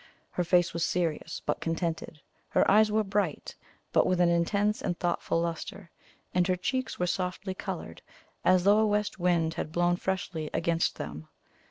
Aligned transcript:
Her 0.31 0.43
face 0.43 0.73
was 0.73 0.83
serious, 0.83 1.43
but 1.45 1.59
contented; 1.61 2.21
her 2.49 2.65
eyes 2.71 2.91
were 2.91 3.03
bright, 3.03 3.55
but 3.91 4.07
with 4.07 4.19
an 4.19 4.29
intense 4.29 4.81
and 4.81 4.97
thoughtful 4.97 5.39
lustre; 5.39 5.91
and 6.33 6.47
her 6.47 6.55
cheeks 6.55 6.97
were 6.97 7.05
softly 7.05 7.53
coloured, 7.53 8.01
as 8.43 8.63
though 8.63 8.79
a 8.79 8.87
west 8.87 9.19
wind 9.19 9.53
had 9.53 9.71
blown 9.71 9.97
freshly 9.97 10.49
against 10.55 10.95
them. 10.97 11.27